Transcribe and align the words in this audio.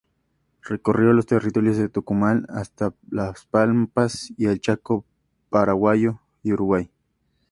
Recorrió 0.63 1.13
los 1.13 1.27
territorios 1.27 1.77
de 1.77 1.87
Tucumán 1.87 2.47
hasta 2.49 2.95
las 3.11 3.45
pampas 3.45 4.33
y 4.35 4.47
el 4.47 4.59
Chaco 4.59 5.05
Paraguayo 5.51 6.21
y 6.41 6.53
Uruguay. 6.53 6.89